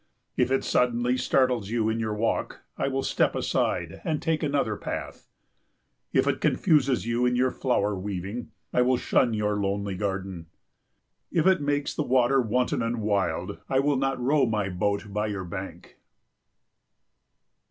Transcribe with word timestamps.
If 0.35 0.49
it 0.49 0.63
suddenly 0.63 1.15
startles 1.15 1.69
you 1.69 1.87
in 1.87 1.99
your 1.99 2.15
walk, 2.15 2.61
I 2.75 2.87
will 2.87 3.03
step 3.03 3.35
aside 3.35 4.01
and 4.03 4.19
take 4.19 4.41
another 4.41 4.75
path. 4.75 5.27
If 6.11 6.25
it 6.25 6.41
confuses 6.41 7.05
you 7.05 7.23
in 7.27 7.35
your 7.35 7.51
flower 7.51 7.93
weaving, 7.93 8.49
I 8.73 8.81
will 8.81 8.97
shun 8.97 9.35
your 9.35 9.57
lonely 9.57 9.93
garden. 9.95 10.47
If 11.31 11.45
it 11.45 11.61
makes 11.61 11.93
the 11.93 12.01
water 12.01 12.41
wanton 12.41 12.81
and 12.81 12.99
wild, 13.03 13.59
I 13.69 13.77
will 13.79 13.95
not 13.95 14.19
row 14.19 14.47
my 14.47 14.69
boat 14.69 15.13
by 15.13 15.27
your 15.27 15.45
bank. 15.45 15.99